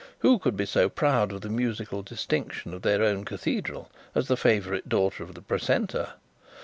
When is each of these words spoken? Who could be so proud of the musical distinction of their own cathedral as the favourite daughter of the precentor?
Who 0.21 0.39
could 0.39 0.57
be 0.57 0.65
so 0.65 0.89
proud 0.89 1.31
of 1.31 1.41
the 1.41 1.49
musical 1.49 2.01
distinction 2.01 2.73
of 2.73 2.81
their 2.81 3.03
own 3.03 3.23
cathedral 3.23 3.91
as 4.15 4.27
the 4.29 4.35
favourite 4.35 4.89
daughter 4.89 5.21
of 5.23 5.35
the 5.35 5.43
precentor? 5.43 6.13